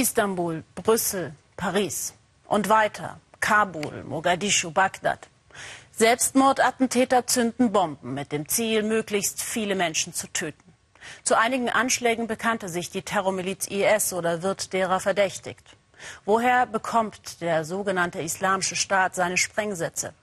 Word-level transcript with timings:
Istanbul, 0.00 0.64
Brüssel, 0.74 1.34
Paris 1.58 2.14
und 2.46 2.70
weiter 2.70 3.20
Kabul, 3.38 4.02
Mogadischu, 4.04 4.70
Bagdad. 4.70 5.28
Selbstmordattentäter 5.92 7.26
zünden 7.26 7.70
Bomben 7.70 8.14
mit 8.14 8.32
dem 8.32 8.48
Ziel, 8.48 8.82
möglichst 8.82 9.42
viele 9.42 9.74
Menschen 9.74 10.14
zu 10.14 10.26
töten. 10.28 10.72
Zu 11.22 11.36
einigen 11.36 11.68
Anschlägen 11.68 12.28
bekannte 12.28 12.70
sich 12.70 12.88
die 12.88 13.02
Terrormiliz 13.02 13.66
IS 13.66 14.14
oder 14.14 14.42
wird 14.42 14.72
derer 14.72 15.00
verdächtigt. 15.00 15.76
Woher 16.24 16.64
bekommt 16.64 17.42
der 17.42 17.66
sogenannte 17.66 18.22
Islamische 18.22 18.76
Staat 18.76 19.14
seine 19.14 19.36
Sprengsätze? 19.36 20.14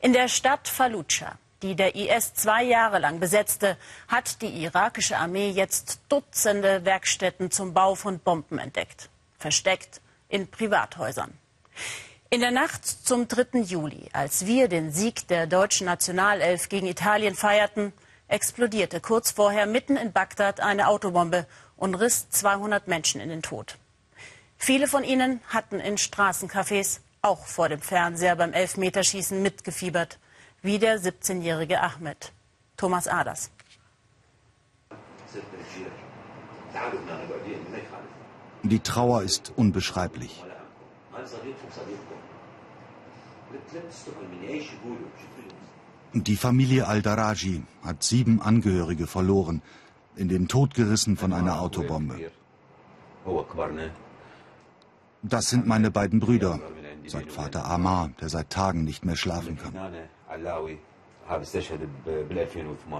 In 0.00 0.12
der 0.12 0.28
Stadt 0.28 0.68
Fallujah, 0.68 1.38
die 1.62 1.74
der 1.74 1.94
IS 1.94 2.34
zwei 2.34 2.62
Jahre 2.62 2.98
lang 2.98 3.20
besetzte, 3.20 3.76
hat 4.06 4.42
die 4.42 4.62
irakische 4.62 5.16
Armee 5.16 5.50
jetzt 5.50 6.00
Dutzende 6.08 6.84
Werkstätten 6.84 7.50
zum 7.50 7.74
Bau 7.74 7.94
von 7.94 8.18
Bomben 8.18 8.58
entdeckt, 8.58 9.08
versteckt 9.38 10.00
in 10.28 10.48
Privathäusern. 10.48 11.32
In 12.30 12.40
der 12.40 12.50
Nacht 12.50 12.84
zum 12.84 13.26
3. 13.26 13.60
Juli, 13.60 14.10
als 14.12 14.46
wir 14.46 14.68
den 14.68 14.92
Sieg 14.92 15.28
der 15.28 15.46
deutschen 15.46 15.86
Nationalelf 15.86 16.68
gegen 16.68 16.86
Italien 16.86 17.34
feierten, 17.34 17.92
explodierte 18.28 19.00
kurz 19.00 19.30
vorher 19.30 19.66
mitten 19.66 19.96
in 19.96 20.12
Bagdad 20.12 20.60
eine 20.60 20.88
Autobombe 20.88 21.46
und 21.76 21.94
riss 21.94 22.28
200 22.30 22.86
Menschen 22.86 23.20
in 23.20 23.30
den 23.30 23.42
Tod. 23.42 23.76
Viele 24.58 24.88
von 24.88 25.04
ihnen 25.04 25.40
hatten 25.48 25.80
in 25.80 25.96
Straßencafés 25.96 27.00
auch 27.22 27.46
vor 27.46 27.68
dem 27.68 27.80
Fernseher 27.80 28.36
beim 28.36 28.52
Elfmeterschießen 28.52 29.40
mitgefiebert, 29.42 30.18
wie 30.62 30.78
der 30.78 30.98
17-jährige 31.00 31.80
Ahmed. 31.80 32.32
Thomas 32.76 33.08
Aders. 33.08 33.50
Die 38.62 38.80
Trauer 38.80 39.22
ist 39.22 39.52
unbeschreiblich. 39.56 40.44
Die 46.14 46.36
Familie 46.36 46.86
Al-Daraji 46.86 47.62
hat 47.84 48.02
sieben 48.02 48.40
Angehörige 48.42 49.06
verloren, 49.06 49.62
in 50.16 50.28
den 50.28 50.48
Tod 50.48 50.74
gerissen 50.74 51.16
von 51.16 51.32
einer 51.32 51.60
Autobombe. 51.60 52.30
Das 55.22 55.50
sind 55.50 55.66
meine 55.66 55.90
beiden 55.90 56.20
Brüder, 56.20 56.60
sagt 57.10 57.32
Vater 57.32 57.64
Amar, 57.64 58.10
der 58.20 58.28
seit 58.28 58.50
Tagen 58.50 58.84
nicht 58.84 59.04
mehr 59.04 59.16
schlafen 59.16 59.56
kann. 59.56 59.74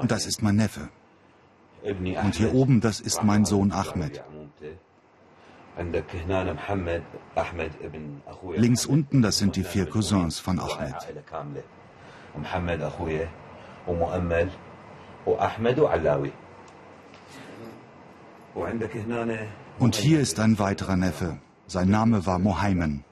Und 0.01 0.11
das 0.11 0.27
ist 0.27 0.43
mein 0.43 0.57
Neffe. 0.57 0.89
Und 1.83 2.35
hier 2.35 2.55
oben, 2.55 2.81
das 2.81 3.01
ist 3.01 3.23
mein 3.23 3.45
Sohn 3.45 3.73
Ahmed. 3.73 4.23
Links 8.57 8.87
unten, 8.87 9.23
das 9.23 9.39
sind 9.39 9.55
die 9.57 9.63
vier 9.63 9.87
Cousins 9.87 10.41
von 10.41 10.59
Ahmed. 10.59 10.97
Und 19.79 19.95
hier 19.97 20.21
ist 20.21 20.41
ein 20.41 20.59
weiterer 20.59 20.97
Neffe. 20.97 21.39
Sein 21.67 21.91
Name 21.91 22.27
war 22.27 22.39
Mohaimen. 22.39 23.05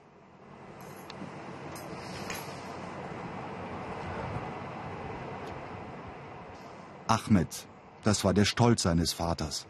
Ahmed, 7.09 7.49
das 8.05 8.25
war 8.25 8.35
der 8.35 8.45
Stolz 8.45 8.83
seines 8.83 9.13
Vaters. 9.13 9.67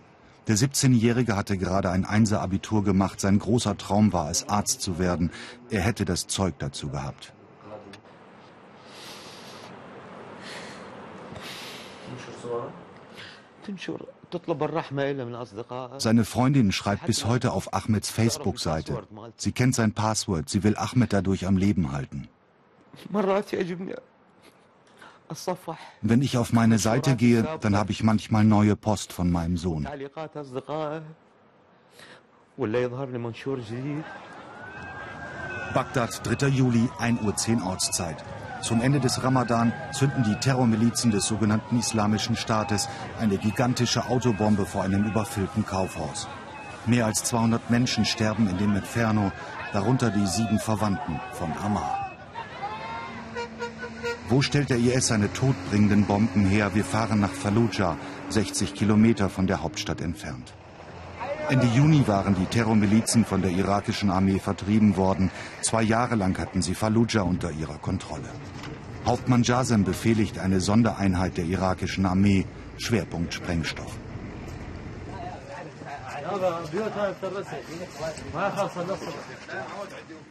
Der 0.46 0.56
17-Jährige 0.56 1.36
hatte 1.36 1.58
gerade 1.58 1.90
ein 1.90 2.04
Einser-Abitur 2.04 2.84
gemacht. 2.84 3.20
Sein 3.20 3.38
großer 3.38 3.76
Traum 3.76 4.12
war 4.12 4.30
es, 4.30 4.48
Arzt 4.48 4.80
zu 4.80 4.98
werden. 4.98 5.32
Er 5.70 5.80
hätte 5.80 6.04
das 6.04 6.28
Zeug 6.28 6.54
dazu 6.58 6.88
gehabt. 6.88 7.32
Seine 15.98 16.24
Freundin 16.24 16.72
schreibt 16.72 17.06
bis 17.06 17.24
heute 17.24 17.52
auf 17.52 17.74
Ahmeds 17.74 18.10
Facebook-Seite. 18.10 19.02
Sie 19.36 19.52
kennt 19.52 19.74
sein 19.74 19.92
Passwort. 19.92 20.48
Sie 20.48 20.62
will 20.62 20.76
Ahmed 20.76 21.12
dadurch 21.12 21.46
am 21.46 21.56
Leben 21.56 21.90
halten. 21.90 22.28
Wenn 26.02 26.22
ich 26.22 26.38
auf 26.38 26.52
meine 26.52 26.78
Seite 26.78 27.16
gehe, 27.16 27.46
dann 27.60 27.76
habe 27.76 27.92
ich 27.92 28.02
manchmal 28.02 28.44
neue 28.44 28.76
Post 28.76 29.12
von 29.12 29.30
meinem 29.30 29.56
Sohn. 29.56 29.86
Bagdad, 35.74 36.20
3. 36.24 36.48
Juli, 36.48 36.88
1.10 36.98 37.60
Uhr 37.60 37.66
Ortszeit. 37.66 38.24
Zum 38.62 38.80
Ende 38.80 38.98
des 38.98 39.22
Ramadan 39.22 39.72
zünden 39.92 40.24
die 40.24 40.34
Terrormilizen 40.36 41.10
des 41.10 41.26
sogenannten 41.26 41.78
Islamischen 41.78 42.34
Staates 42.34 42.88
eine 43.20 43.36
gigantische 43.36 44.06
Autobombe 44.08 44.64
vor 44.64 44.82
einem 44.82 45.04
überfüllten 45.04 45.66
Kaufhaus. 45.66 46.26
Mehr 46.86 47.04
als 47.06 47.24
200 47.24 47.68
Menschen 47.68 48.04
sterben 48.04 48.48
in 48.48 48.58
dem 48.58 48.74
Inferno, 48.74 49.32
darunter 49.72 50.10
die 50.10 50.26
sieben 50.26 50.58
Verwandten 50.58 51.20
von 51.32 51.52
Ammar. 51.58 52.05
Wo 54.28 54.42
stellt 54.42 54.70
der 54.70 54.78
IS 54.78 55.06
seine 55.06 55.32
todbringenden 55.32 56.04
Bomben 56.04 56.46
her? 56.46 56.74
Wir 56.74 56.84
fahren 56.84 57.20
nach 57.20 57.30
Fallujah, 57.30 57.96
60 58.30 58.74
Kilometer 58.74 59.28
von 59.28 59.46
der 59.46 59.62
Hauptstadt 59.62 60.00
entfernt. 60.00 60.52
Ende 61.48 61.68
Juni 61.68 62.08
waren 62.08 62.34
die 62.34 62.46
Terrormilizen 62.46 63.24
von 63.24 63.40
der 63.40 63.52
irakischen 63.52 64.10
Armee 64.10 64.40
vertrieben 64.40 64.96
worden. 64.96 65.30
Zwei 65.62 65.84
Jahre 65.84 66.16
lang 66.16 66.36
hatten 66.38 66.60
sie 66.60 66.74
Fallujah 66.74 67.22
unter 67.22 67.52
ihrer 67.52 67.78
Kontrolle. 67.78 68.28
Hauptmann 69.04 69.44
Jasem 69.44 69.84
befehligt 69.84 70.40
eine 70.40 70.60
Sondereinheit 70.60 71.36
der 71.36 71.44
irakischen 71.44 72.04
Armee, 72.04 72.46
Schwerpunkt 72.78 73.32
Sprengstoff. 73.32 73.96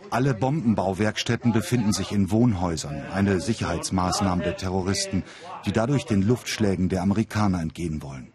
Alle 0.09 0.33
Bombenbauwerkstätten 0.33 1.51
befinden 1.51 1.93
sich 1.93 2.11
in 2.11 2.31
Wohnhäusern, 2.31 3.03
eine 3.13 3.39
Sicherheitsmaßnahme 3.39 4.43
der 4.43 4.57
Terroristen, 4.57 5.23
die 5.65 5.71
dadurch 5.71 6.05
den 6.05 6.21
Luftschlägen 6.21 6.89
der 6.89 7.01
Amerikaner 7.01 7.61
entgehen 7.61 8.01
wollen. 8.01 8.31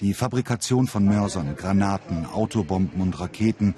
Die 0.00 0.14
Fabrikation 0.14 0.86
von 0.86 1.04
Mörsern, 1.04 1.56
Granaten, 1.56 2.24
Autobomben 2.26 3.02
und 3.02 3.20
Raketen 3.20 3.74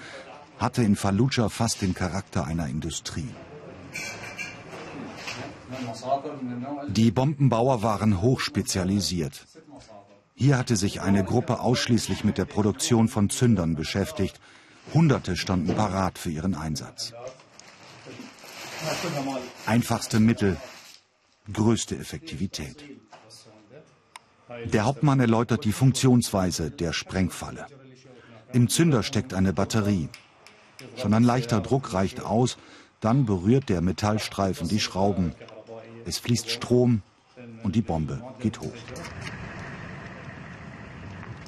hatte 0.58 0.82
in 0.84 0.94
Fallujah 0.94 1.48
fast 1.48 1.82
den 1.82 1.94
Charakter 1.94 2.46
einer 2.46 2.68
Industrie. 2.68 3.28
Die 6.88 7.10
Bombenbauer 7.10 7.82
waren 7.82 8.20
hochspezialisiert. 8.20 9.46
Hier 10.42 10.58
hatte 10.58 10.74
sich 10.74 11.00
eine 11.00 11.22
Gruppe 11.22 11.60
ausschließlich 11.60 12.24
mit 12.24 12.36
der 12.36 12.46
Produktion 12.46 13.06
von 13.06 13.30
Zündern 13.30 13.76
beschäftigt. 13.76 14.40
Hunderte 14.92 15.36
standen 15.36 15.76
parat 15.76 16.18
für 16.18 16.30
ihren 16.30 16.56
Einsatz. 16.56 17.12
Einfachste 19.66 20.18
Mittel, 20.18 20.56
größte 21.52 21.96
Effektivität. 21.96 22.84
Der 24.64 24.84
Hauptmann 24.84 25.20
erläutert 25.20 25.64
die 25.64 25.70
Funktionsweise 25.70 26.72
der 26.72 26.92
Sprengfalle. 26.92 27.66
Im 28.52 28.68
Zünder 28.68 29.04
steckt 29.04 29.34
eine 29.34 29.52
Batterie. 29.52 30.08
Schon 30.96 31.14
ein 31.14 31.22
leichter 31.22 31.60
Druck 31.60 31.92
reicht 31.92 32.20
aus, 32.20 32.58
dann 32.98 33.26
berührt 33.26 33.68
der 33.68 33.80
Metallstreifen 33.80 34.66
die 34.66 34.80
Schrauben. 34.80 35.36
Es 36.04 36.18
fließt 36.18 36.50
Strom 36.50 37.02
und 37.62 37.76
die 37.76 37.82
Bombe 37.82 38.20
geht 38.40 38.60
hoch. 38.60 38.74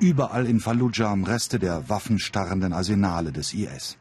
Überall 0.04 0.44
in 0.44 0.60
Fallujah 0.60 1.14
Reste 1.14 1.58
der 1.58 1.88
waffenstarrenden 1.88 2.74
Arsenale 2.74 3.32
des 3.32 3.54
IS. 3.54 3.96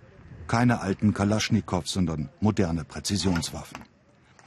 Keine 0.47 0.81
alten 0.81 1.13
Kalaschnikows, 1.13 1.93
sondern 1.93 2.27
moderne 2.41 2.83
Präzisionswaffen. 2.83 3.77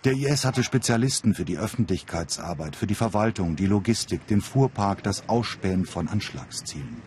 Der 0.04 0.12
IS 0.12 0.44
hatte 0.44 0.62
Spezialisten 0.62 1.32
für 1.32 1.46
die 1.46 1.56
Öffentlichkeitsarbeit, 1.56 2.76
für 2.76 2.86
die 2.86 2.94
Verwaltung, 2.94 3.56
die 3.56 3.64
Logistik, 3.64 4.26
den 4.26 4.42
Fuhrpark, 4.42 5.02
das 5.02 5.30
Ausspähen 5.30 5.86
von 5.86 6.08
Anschlagszielen. 6.08 7.00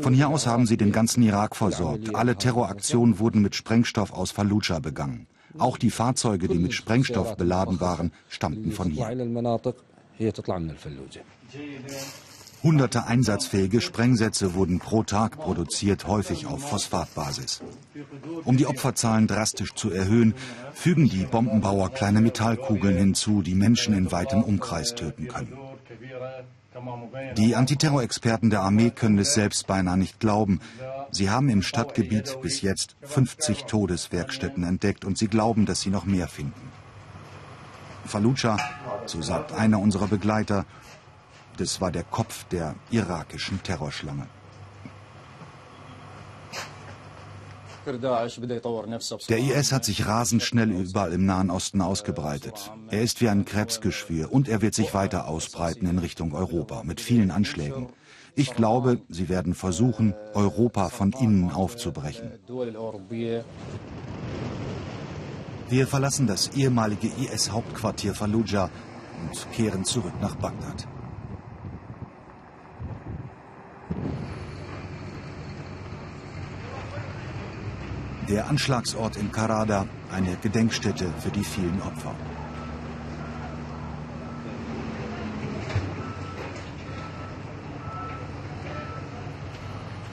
Von 0.00 0.14
hier 0.14 0.30
aus 0.30 0.46
haben 0.46 0.64
sie 0.64 0.78
den 0.78 0.90
ganzen 0.90 1.22
Irak 1.22 1.54
versorgt. 1.54 2.14
Alle 2.14 2.36
Terroraktionen 2.36 3.18
wurden 3.18 3.42
mit 3.42 3.54
Sprengstoff 3.54 4.10
aus 4.10 4.30
Fallujah 4.30 4.78
begangen. 4.78 5.26
Auch 5.58 5.76
die 5.76 5.90
Fahrzeuge, 5.90 6.48
die 6.48 6.58
mit 6.58 6.72
Sprengstoff 6.72 7.36
beladen 7.36 7.78
waren, 7.78 8.12
stammten 8.30 8.72
von 8.72 8.88
hier. 8.88 9.06
Hunderte 12.66 13.06
einsatzfähige 13.06 13.80
Sprengsätze 13.80 14.54
wurden 14.54 14.80
pro 14.80 15.04
Tag 15.04 15.38
produziert, 15.38 16.08
häufig 16.08 16.46
auf 16.46 16.68
Phosphatbasis. 16.68 17.62
Um 18.42 18.56
die 18.56 18.66
Opferzahlen 18.66 19.28
drastisch 19.28 19.74
zu 19.74 19.92
erhöhen, 19.92 20.34
fügen 20.72 21.08
die 21.08 21.22
Bombenbauer 21.26 21.90
kleine 21.90 22.20
Metallkugeln 22.20 22.96
hinzu, 22.96 23.42
die 23.42 23.54
Menschen 23.54 23.96
in 23.96 24.10
weitem 24.10 24.42
Umkreis 24.42 24.96
töten 24.96 25.28
können. 25.28 25.56
Die 27.36 27.54
Antiterrorexperten 27.54 28.50
der 28.50 28.62
Armee 28.62 28.90
können 28.90 29.18
es 29.18 29.34
selbst 29.34 29.68
beinahe 29.68 29.96
nicht 29.96 30.18
glauben. 30.18 30.58
Sie 31.12 31.30
haben 31.30 31.48
im 31.48 31.62
Stadtgebiet 31.62 32.40
bis 32.42 32.62
jetzt 32.62 32.96
50 33.02 33.66
Todeswerkstätten 33.66 34.64
entdeckt 34.64 35.04
und 35.04 35.16
sie 35.16 35.28
glauben, 35.28 35.66
dass 35.66 35.82
sie 35.82 35.90
noch 35.90 36.04
mehr 36.04 36.26
finden. 36.26 36.72
Fallujah, 38.06 38.58
so 39.06 39.22
sagt 39.22 39.52
einer 39.52 39.78
unserer 39.78 40.08
Begleiter, 40.08 40.66
das 41.56 41.80
war 41.80 41.90
der 41.90 42.04
Kopf 42.04 42.44
der 42.44 42.74
irakischen 42.90 43.62
Terrorschlange. 43.62 44.26
Der 49.28 49.38
IS 49.38 49.72
hat 49.72 49.84
sich 49.84 50.06
rasend 50.06 50.42
schnell 50.42 50.70
überall 50.72 51.12
im 51.12 51.24
Nahen 51.24 51.50
Osten 51.50 51.80
ausgebreitet. 51.80 52.72
Er 52.88 53.02
ist 53.02 53.20
wie 53.20 53.28
ein 53.28 53.44
Krebsgeschwür 53.44 54.32
und 54.32 54.48
er 54.48 54.60
wird 54.60 54.74
sich 54.74 54.92
weiter 54.92 55.28
ausbreiten 55.28 55.86
in 55.86 55.98
Richtung 55.98 56.34
Europa 56.34 56.82
mit 56.82 57.00
vielen 57.00 57.30
Anschlägen. 57.30 57.88
Ich 58.34 58.54
glaube, 58.54 59.00
sie 59.08 59.28
werden 59.28 59.54
versuchen, 59.54 60.14
Europa 60.34 60.88
von 60.88 61.12
innen 61.12 61.50
aufzubrechen. 61.52 62.32
Wir 65.68 65.86
verlassen 65.86 66.26
das 66.26 66.48
ehemalige 66.56 67.06
IS-Hauptquartier 67.06 68.14
Fallujah 68.14 68.68
und 69.22 69.52
kehren 69.52 69.84
zurück 69.84 70.12
nach 70.20 70.34
Bagdad. 70.34 70.86
Der 78.28 78.48
Anschlagsort 78.48 79.16
in 79.16 79.30
Karada, 79.30 79.86
eine 80.12 80.36
Gedenkstätte 80.42 81.06
für 81.20 81.30
die 81.30 81.44
vielen 81.44 81.80
Opfer. 81.80 82.12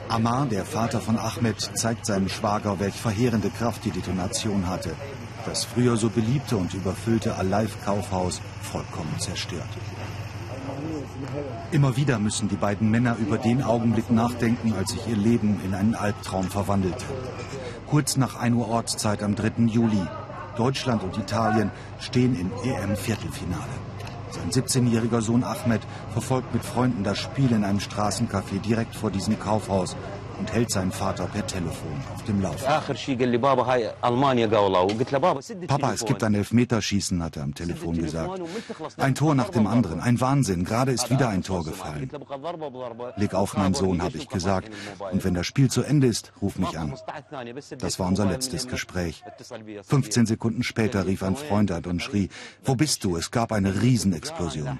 Amar, 0.08 0.46
der 0.46 0.64
Vater 0.64 1.00
von 1.00 1.18
Ahmed, 1.18 1.60
zeigt 1.74 2.06
seinem 2.06 2.28
Schwager, 2.28 2.78
welch 2.78 2.94
verheerende 2.94 3.50
Kraft 3.50 3.84
die 3.84 3.90
Detonation 3.90 4.68
hatte. 4.68 4.94
Das 5.44 5.64
früher 5.64 5.96
so 5.96 6.08
beliebte 6.08 6.56
und 6.56 6.72
überfüllte 6.72 7.34
Alive-Kaufhaus 7.34 8.40
vollkommen 8.62 9.18
zerstört. 9.18 9.66
Immer 11.72 11.96
wieder 11.96 12.20
müssen 12.20 12.48
die 12.48 12.56
beiden 12.56 12.92
Männer 12.92 13.16
über 13.18 13.38
den 13.38 13.60
Augenblick 13.60 14.08
nachdenken, 14.10 14.72
als 14.72 14.92
sich 14.92 15.04
ihr 15.08 15.16
Leben 15.16 15.60
in 15.64 15.74
einen 15.74 15.96
Albtraum 15.96 16.48
verwandelte. 16.48 17.04
Kurz 17.86 18.16
nach 18.16 18.36
1 18.36 18.56
Uhr 18.56 18.68
Ortszeit 18.68 19.22
am 19.22 19.34
3. 19.34 19.66
Juli. 19.66 20.02
Deutschland 20.56 21.02
und 21.02 21.18
Italien 21.18 21.70
stehen 21.98 22.38
im 22.38 22.50
EM-Viertelfinale. 22.64 23.62
Sein 24.30 24.50
17-jähriger 24.50 25.20
Sohn 25.20 25.44
Ahmed 25.44 25.82
verfolgt 26.12 26.52
mit 26.54 26.64
Freunden 26.64 27.04
das 27.04 27.18
Spiel 27.18 27.52
in 27.52 27.64
einem 27.64 27.78
Straßencafé 27.78 28.58
direkt 28.60 28.96
vor 28.96 29.10
diesem 29.10 29.38
Kaufhaus 29.38 29.96
und 30.38 30.52
hält 30.52 30.70
seinen 30.70 30.92
Vater 30.92 31.26
per 31.26 31.46
Telefon 31.46 32.02
auf 32.14 32.24
dem 32.24 32.40
Laufenden. 32.40 32.66
Papa, 35.66 35.92
es 35.92 36.04
gibt 36.04 36.22
ein 36.22 36.34
Elfmeterschießen, 36.34 37.22
hat 37.22 37.36
er 37.36 37.44
am 37.44 37.54
Telefon 37.54 37.96
gesagt. 37.96 38.40
Ein 38.96 39.14
Tor 39.14 39.34
nach 39.34 39.50
dem 39.50 39.66
anderen, 39.66 40.00
ein 40.00 40.20
Wahnsinn. 40.20 40.64
Gerade 40.64 40.92
ist 40.92 41.10
wieder 41.10 41.28
ein 41.28 41.42
Tor 41.42 41.64
gefallen. 41.64 42.10
Leg 43.16 43.34
auf, 43.34 43.56
mein 43.56 43.74
Sohn, 43.74 44.02
habe 44.02 44.16
ich 44.16 44.28
gesagt. 44.28 44.70
Und 45.12 45.24
wenn 45.24 45.34
das 45.34 45.46
Spiel 45.46 45.70
zu 45.70 45.82
Ende 45.82 46.06
ist, 46.06 46.32
ruf 46.40 46.58
mich 46.58 46.78
an. 46.78 46.94
Das 47.78 47.98
war 47.98 48.08
unser 48.08 48.26
letztes 48.26 48.66
Gespräch. 48.66 49.22
15 49.82 50.26
Sekunden 50.26 50.62
später 50.62 51.06
rief 51.06 51.22
ein 51.22 51.36
Freund 51.36 51.70
an 51.70 51.84
und 51.84 52.02
schrie, 52.02 52.28
wo 52.64 52.74
bist 52.74 53.04
du? 53.04 53.16
Es 53.16 53.30
gab 53.30 53.52
eine 53.52 53.82
Riesenexplosion. 53.82 54.78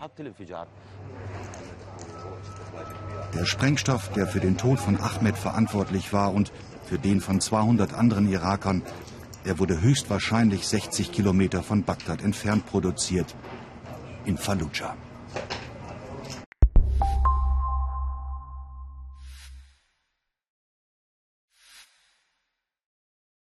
Der 3.34 3.46
Sprengstoff, 3.46 4.10
der 4.12 4.28
für 4.28 4.38
den 4.38 4.56
Tod 4.56 4.78
von 4.78 4.96
Ahmed 4.96 5.36
verantwortlich 5.36 6.12
war 6.12 6.32
und 6.32 6.52
für 6.84 6.98
den 6.98 7.20
von 7.20 7.40
200 7.40 7.92
anderen 7.92 8.30
Irakern, 8.30 8.82
er 9.44 9.58
wurde 9.58 9.80
höchstwahrscheinlich 9.80 10.66
60 10.68 11.10
Kilometer 11.10 11.62
von 11.62 11.82
Bagdad 11.82 12.22
entfernt 12.22 12.64
produziert, 12.66 13.34
in 14.24 14.38
Fallujah. 14.38 14.96